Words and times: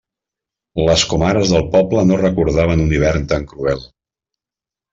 Les 0.87 1.03
comares 1.11 1.51
del 1.57 1.67
poble 1.75 2.07
no 2.13 2.19
recordaven 2.23 2.83
un 2.89 2.97
hivern 2.97 3.31
tan 3.35 3.49
cruel. 3.55 3.87